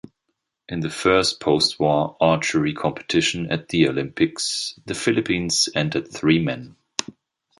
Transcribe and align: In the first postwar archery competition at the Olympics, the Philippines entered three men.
In 0.67 0.79
the 0.79 0.89
first 0.89 1.39
postwar 1.39 2.17
archery 2.19 2.73
competition 2.73 3.51
at 3.51 3.69
the 3.69 3.87
Olympics, 3.87 4.73
the 4.87 4.95
Philippines 4.95 5.69
entered 5.75 6.07
three 6.11 6.39
men. 6.43 6.75